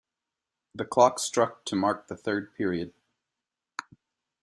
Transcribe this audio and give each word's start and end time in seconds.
The 0.73 0.83
clock 0.83 1.19
struck 1.19 1.63
to 1.65 1.75
mark 1.75 2.07
the 2.07 2.17
third 2.17 2.55
period. 2.55 2.91